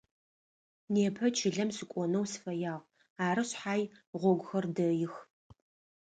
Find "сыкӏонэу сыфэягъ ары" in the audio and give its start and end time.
1.75-3.43